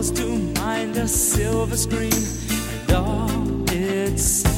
[0.00, 2.12] calls to mind a silver screen.
[2.88, 4.49] And all its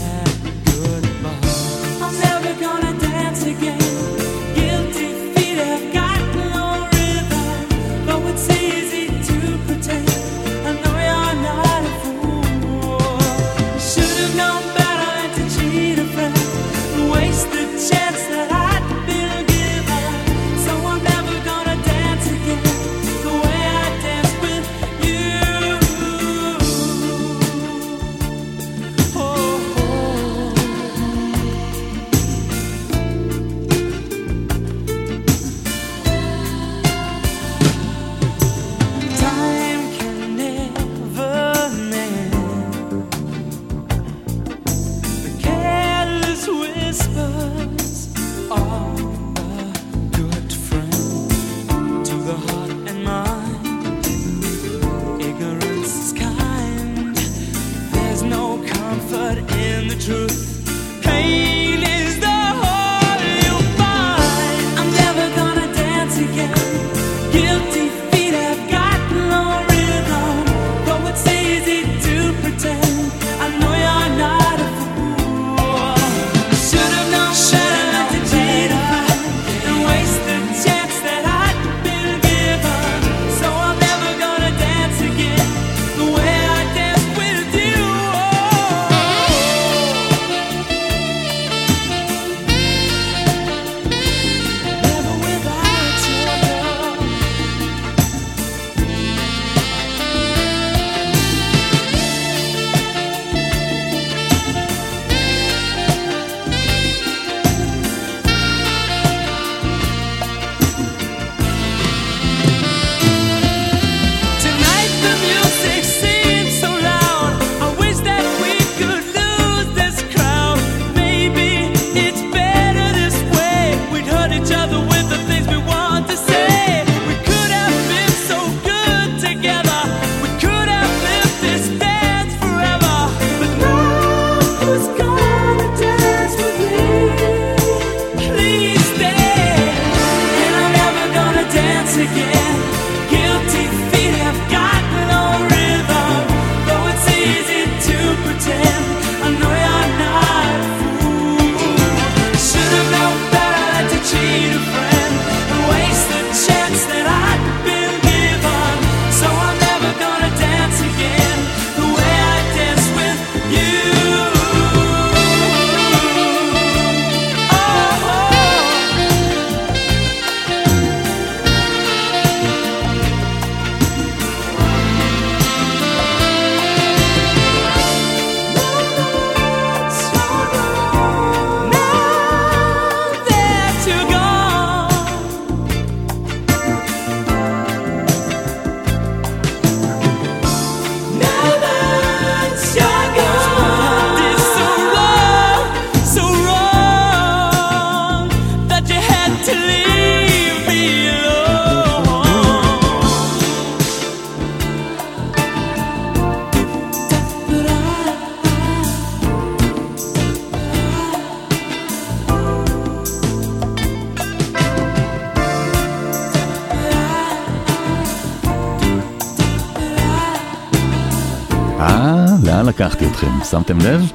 [221.82, 223.30] אה, לאן לקחתי אתכם?
[223.50, 224.12] שמתם לב?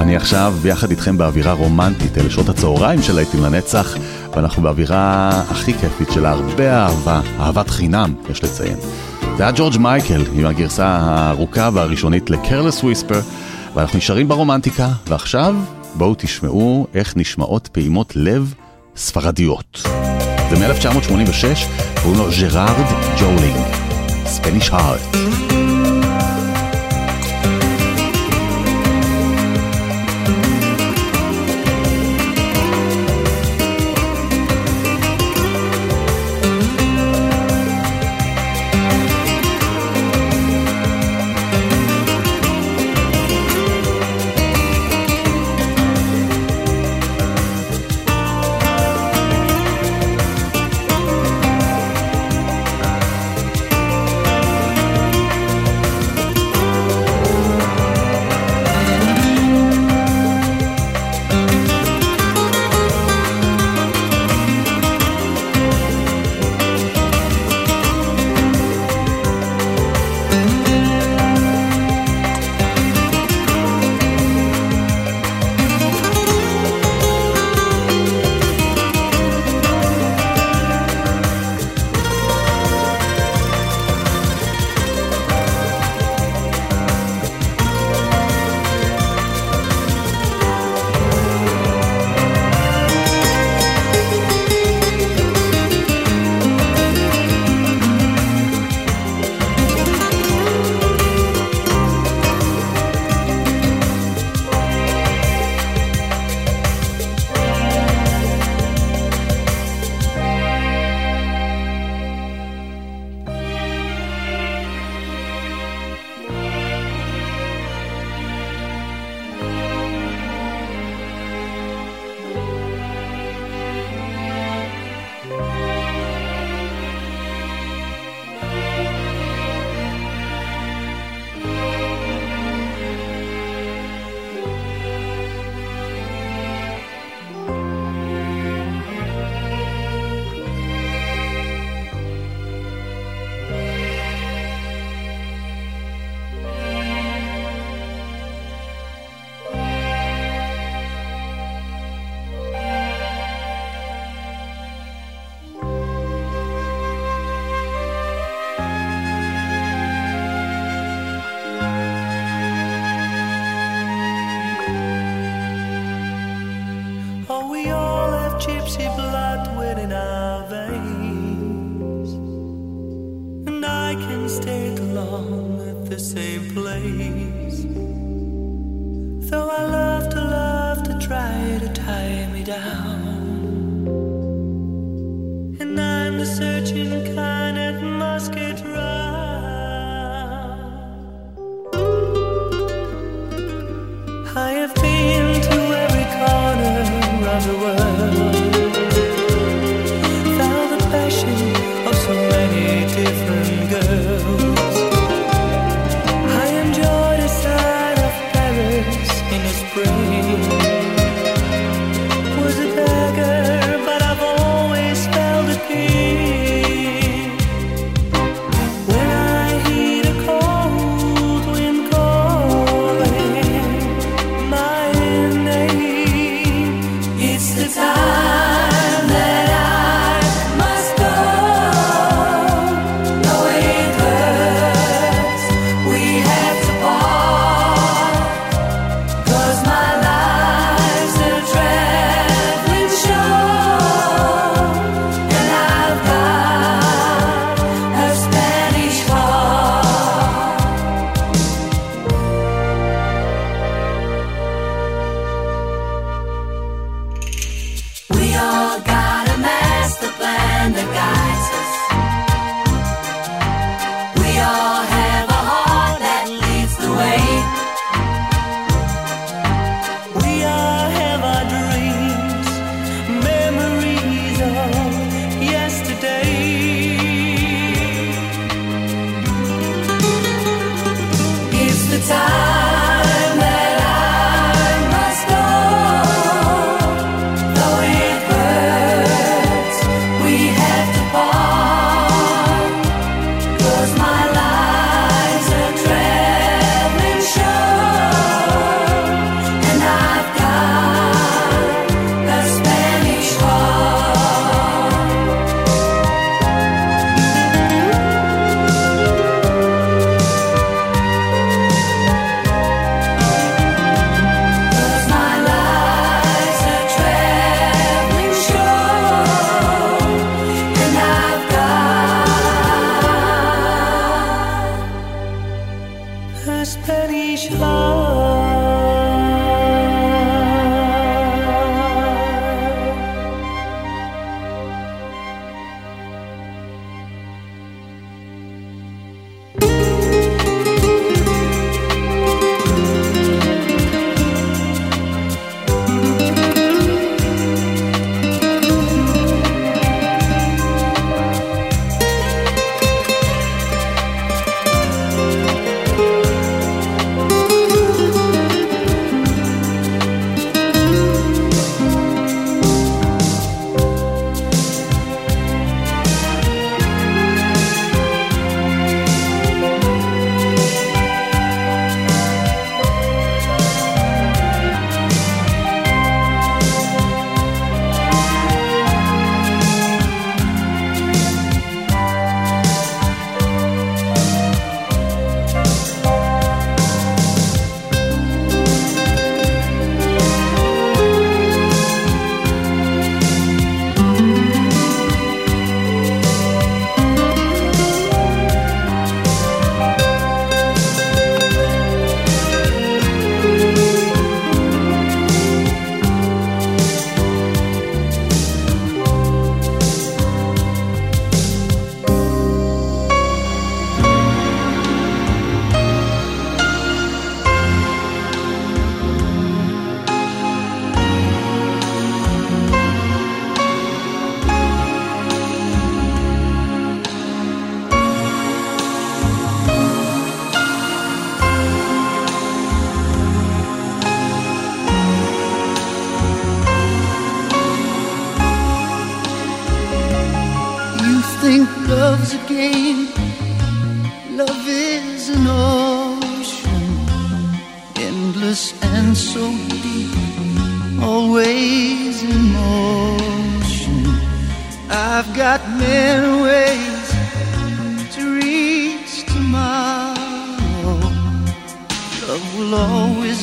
[0.00, 3.96] אני עכשיו ביחד איתכם באווירה רומנטית, אלה שעות הצהריים של להיטים לנצח,
[4.34, 8.76] ואנחנו באווירה הכי כיפית של הרבה אהבה, אהבת חינם, יש לציין.
[9.36, 13.16] זה היה ג'ורג' מייקל עם הגרסה הארוכה והראשונית ל-Careless Whisper,
[13.74, 15.56] ואנחנו נשארים ברומנטיקה, ועכשיו
[15.94, 18.54] בואו תשמעו איך נשמעות פעימות לב
[18.96, 19.82] ספרדיות.
[20.50, 21.44] זה מ-1986,
[22.02, 22.86] קוראים לו ג'רארד
[23.20, 23.56] ג'ולינג,
[24.26, 25.55] ספניש הארט.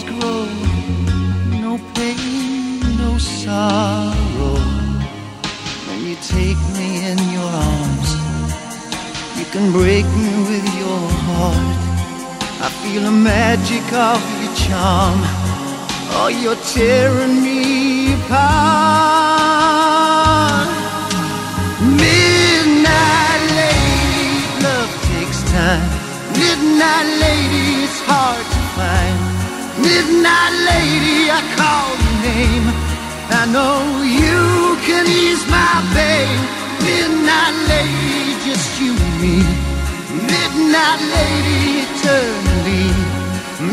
[0.10, 0.45] Grow,
[1.63, 4.60] no pain, no sorrow.
[5.88, 8.10] When you take me in your arms,
[9.38, 11.79] you can break me with your heart.
[12.65, 15.19] I feel the magic of your charm.
[16.15, 19.74] Oh, you're tearing me apart.
[22.03, 24.31] Midnight lady,
[24.63, 25.88] love takes time.
[26.39, 29.23] Midnight lady, it's hard to find.
[29.82, 32.68] Midnight lady, I call your name.
[33.34, 36.38] I know you can ease my pain.
[36.86, 39.38] Midnight lady, just you and me.
[40.30, 42.86] Midnight lady, eternally.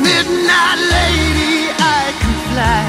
[0.09, 2.85] Midnight lady, I can fly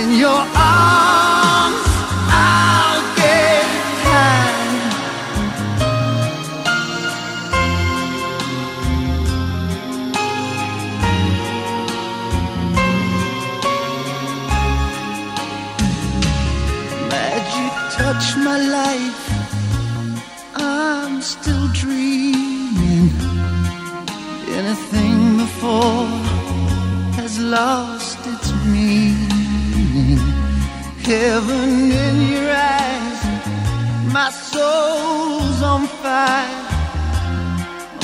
[0.00, 1.84] in your arms.
[2.32, 3.66] I'll get
[4.08, 4.65] high.
[18.46, 19.22] My life.
[20.54, 23.10] I'm still dreaming.
[24.58, 26.06] Anything before
[27.18, 30.20] has lost its meaning.
[31.10, 31.70] Heaven
[32.06, 33.20] in your eyes,
[34.16, 36.64] my soul's on fire.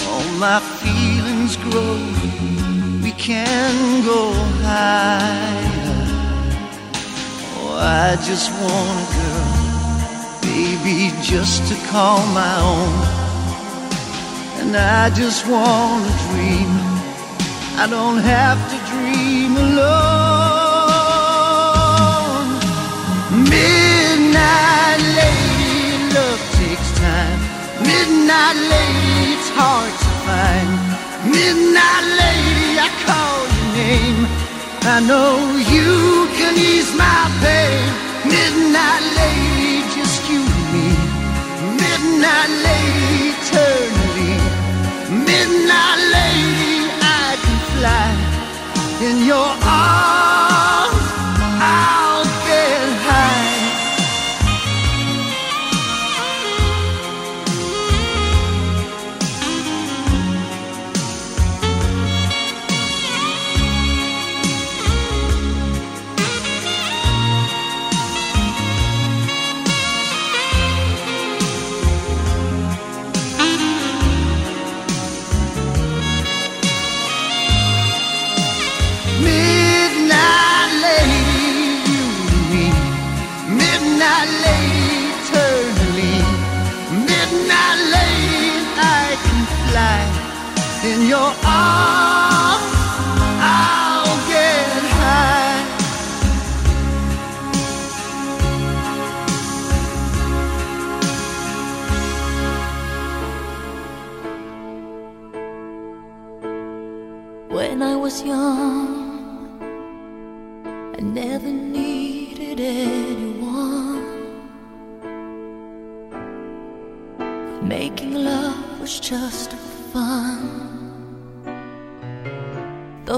[0.09, 1.99] All my feelings grow.
[3.05, 3.75] We can
[4.11, 4.21] go
[4.67, 5.73] higher.
[7.59, 9.42] Oh, I just want a girl,
[10.83, 12.93] baby, just to call my own.
[14.61, 16.71] And I just want to dream.
[17.83, 20.63] I don't have to dream alone.
[23.55, 27.41] Midnight lady, love takes time.
[27.83, 30.71] Midnight lady, it's hard to find.
[31.37, 34.21] Midnight lady, I call your name.
[34.85, 35.33] I know
[35.75, 35.93] you
[36.39, 37.83] can ease my pain.
[38.35, 39.72] Midnight lady,
[42.23, 43.33] Midnight lady.
[45.27, 50.42] Midnight lady, I can fly in your arms.
[91.63, 91.92] heart.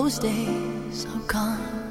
[0.05, 1.91] those days are gone.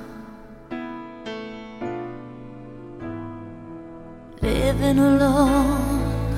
[4.40, 6.36] Living alone,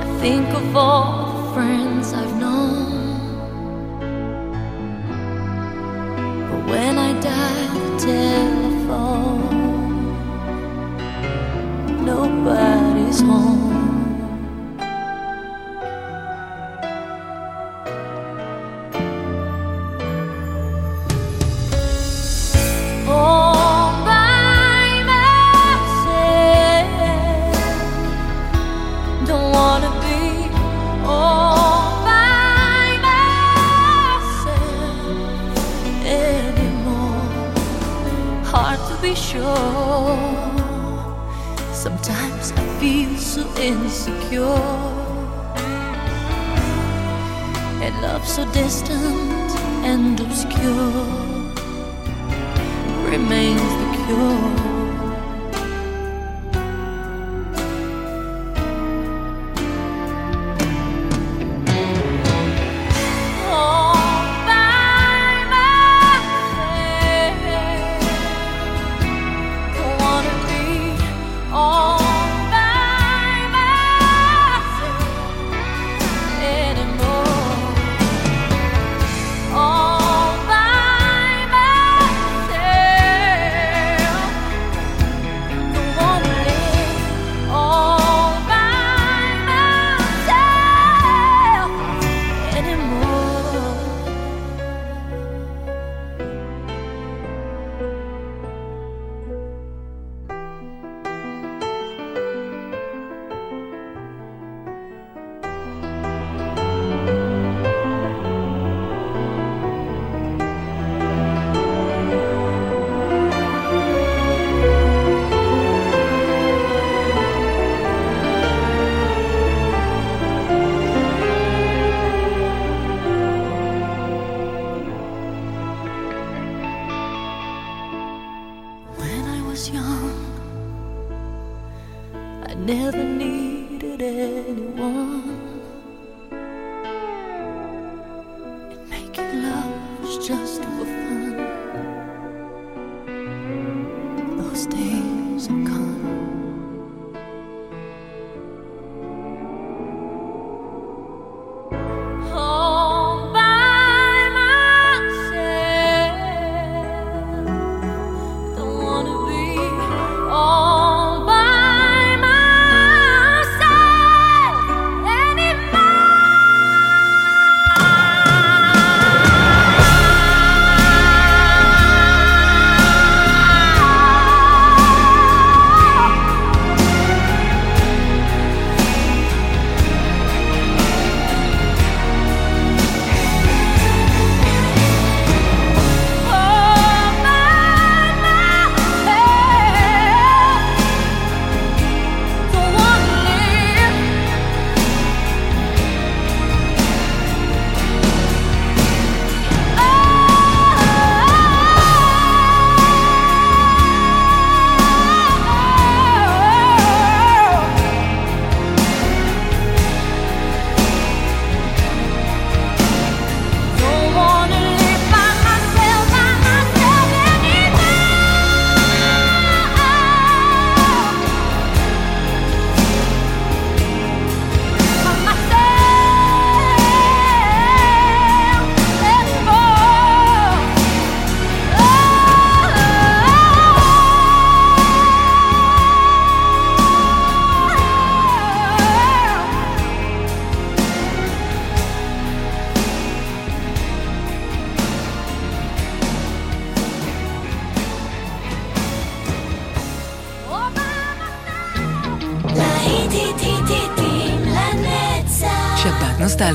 [0.00, 2.92] I think of all the friends I've known.
[6.50, 7.96] But when I die, the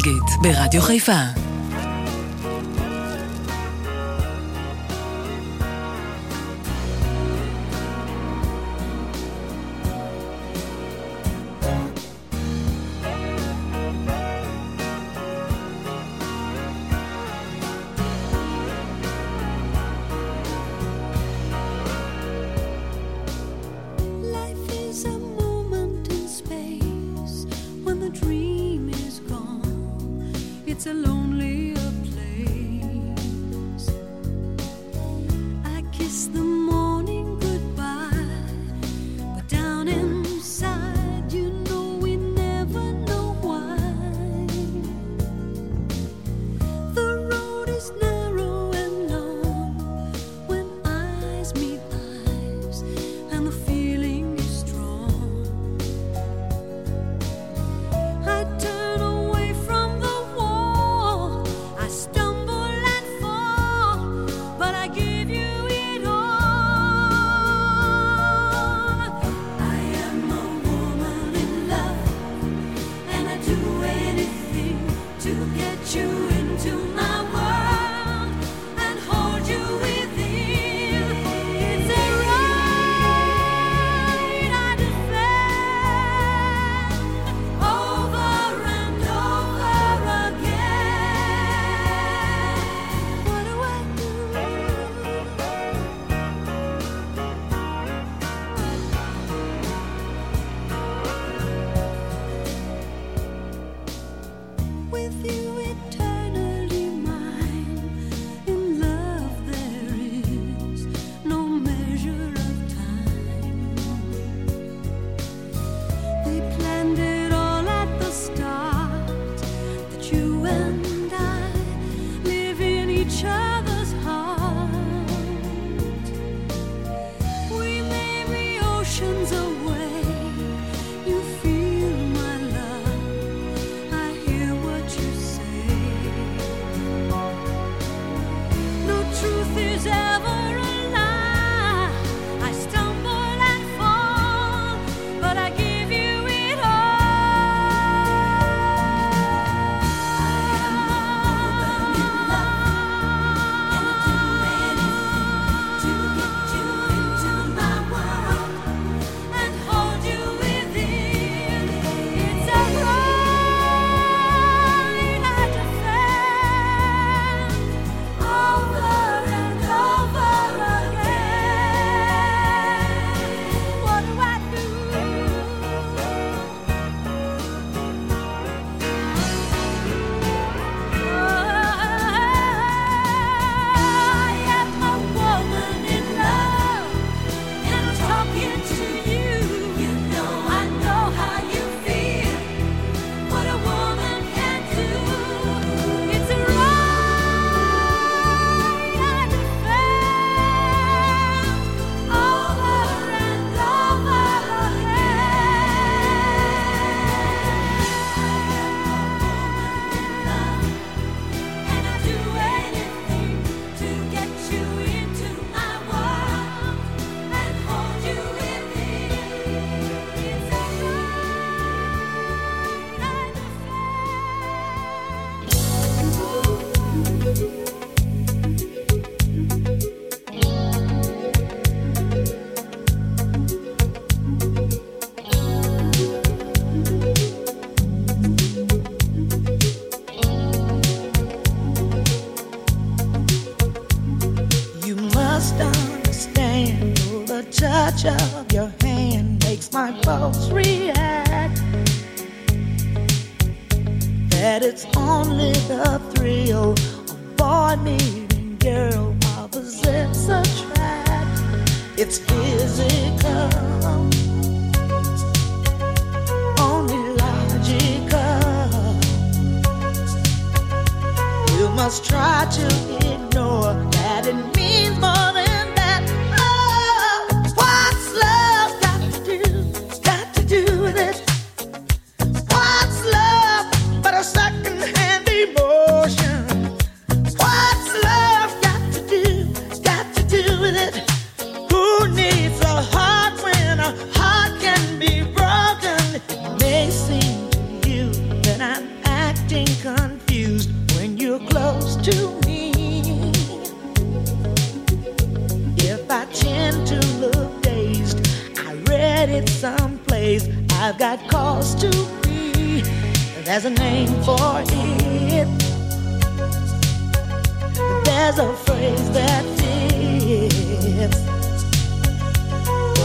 [0.08, 1.47] נוסטלגית, ברדיו חיפה.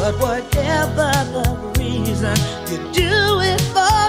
[0.03, 2.37] But whatever the reason,
[2.69, 4.02] you do it for.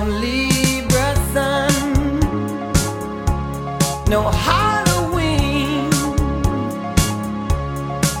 [0.00, 2.20] down Libra sun.
[4.08, 5.90] No Halloween,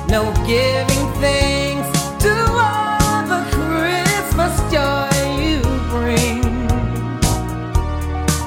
[0.08, 1.90] no giving thanks
[2.24, 2.32] to
[2.66, 5.10] all the Christmas joy
[5.42, 6.42] you bring.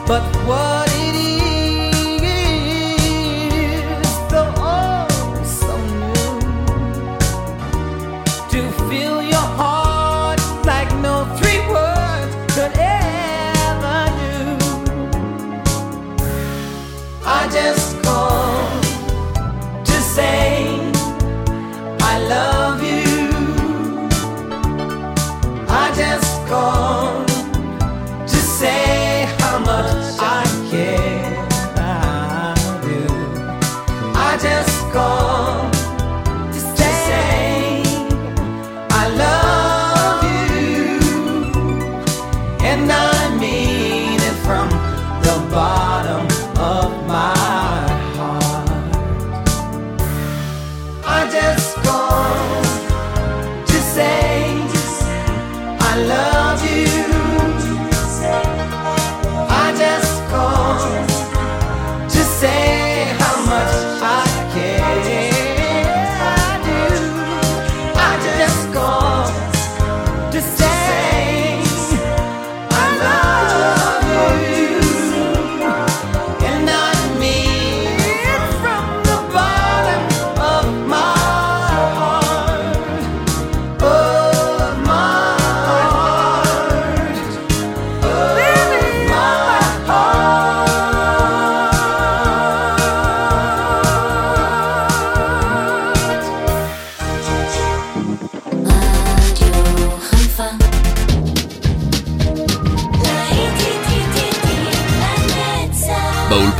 [0.07, 0.72] But what?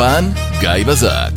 [0.04, 1.33] באולפן, גיא בזק.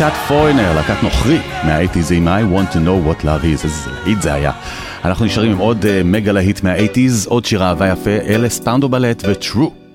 [0.00, 4.22] להקת פוריינר, להקת נוכרי מה-80's עם I want to know what love is, איזה להיט
[4.22, 4.52] זה היה.
[5.04, 9.22] אנחנו נשארים עם עוד אה, מגה להיט מה-80's, עוד שיר אהבה יפה, אלה סטנדו בלט
[9.28, 9.87] וטרו.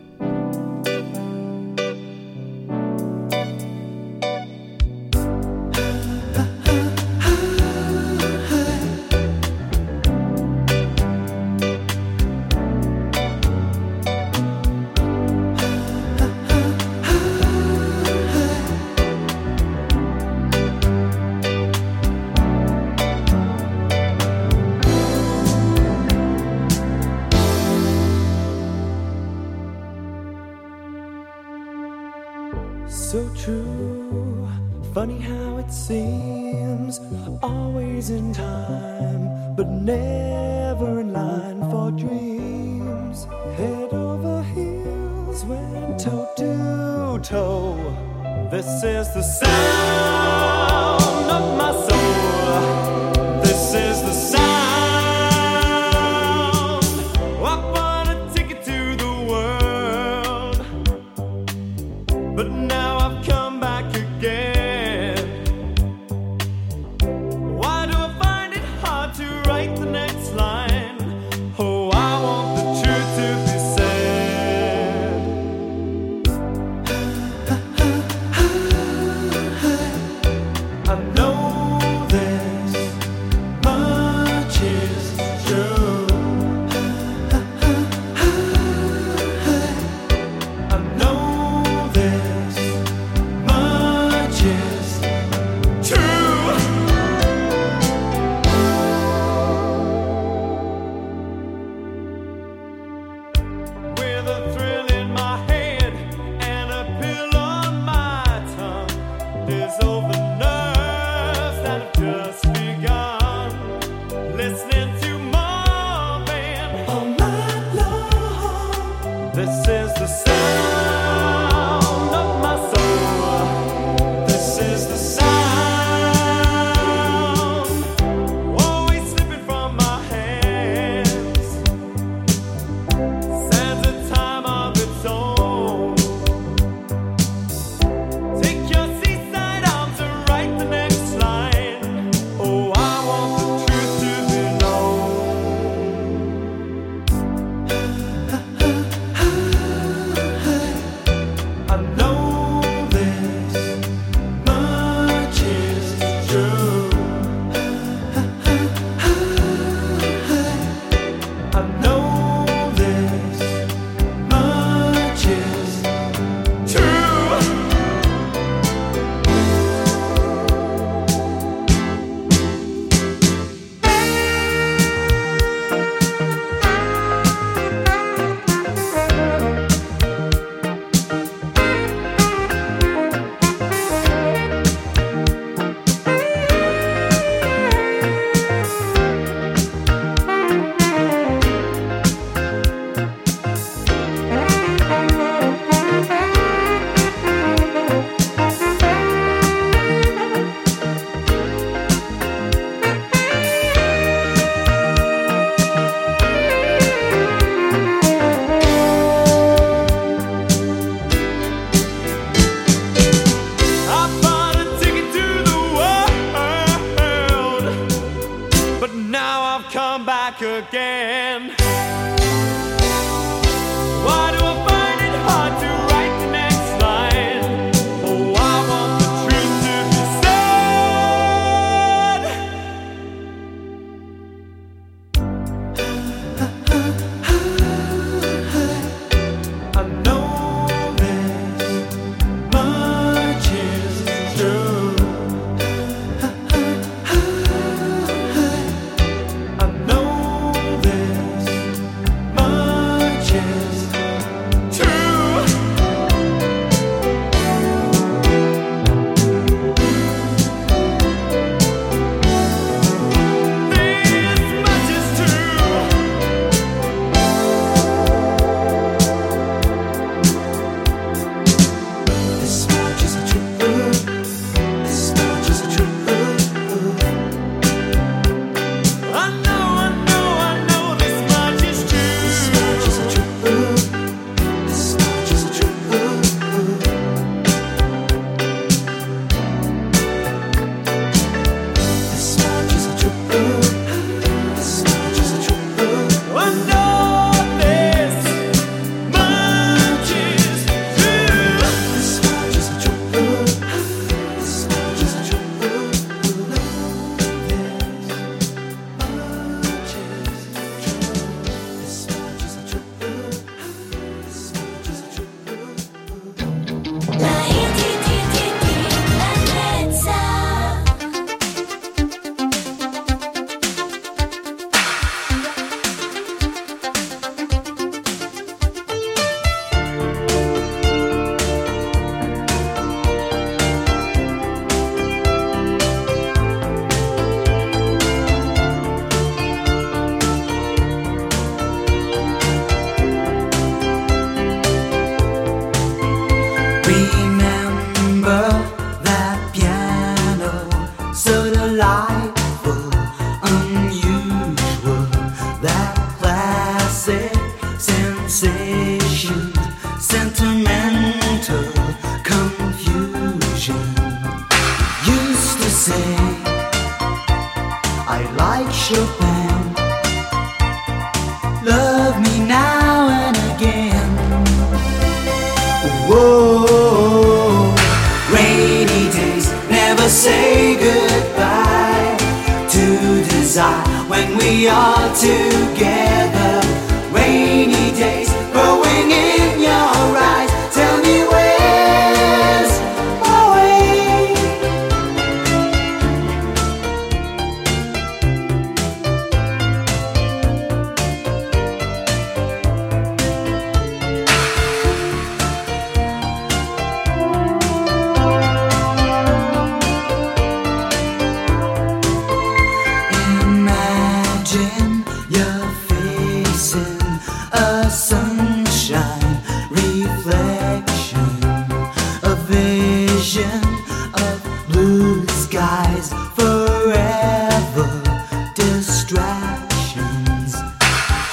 [429.06, 430.56] distractions.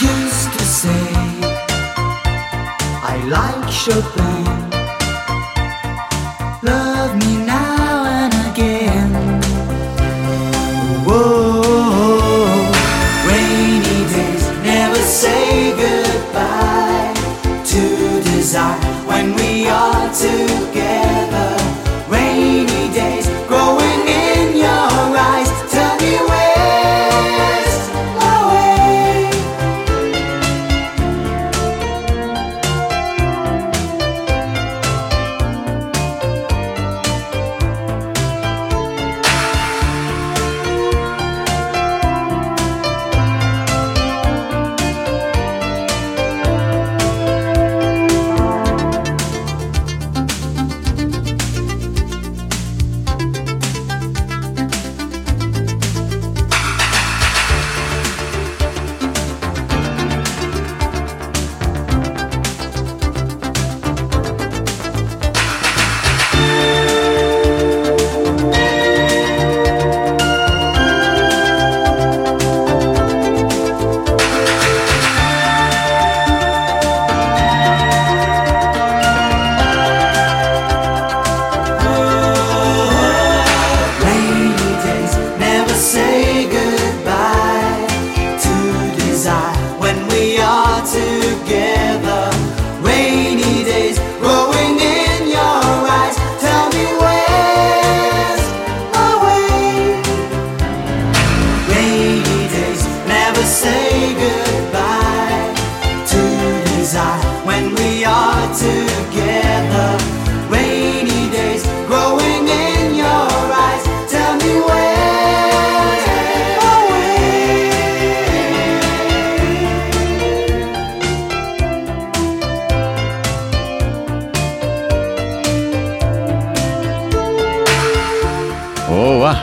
[0.01, 1.15] Used to say
[3.03, 4.50] I like Chopin.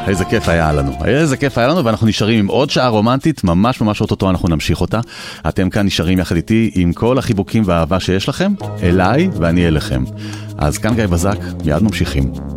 [0.08, 0.91] איזה כיף היה לנו.
[1.05, 4.82] איזה כיף היה לנו, ואנחנו נשארים עם עוד שעה רומנטית, ממש ממש אוטוטו אנחנו נמשיך
[4.82, 4.99] אותה.
[5.47, 8.53] אתם כאן נשארים יחד איתי עם כל החיבוקים והאהבה שיש לכם,
[8.84, 10.03] אליי ואני אליכם.
[10.58, 12.57] אז כאן גיא בזק, מיד ממשיכים.